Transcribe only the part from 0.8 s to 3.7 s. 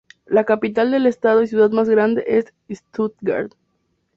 del estado y ciudad más grande es Stuttgart.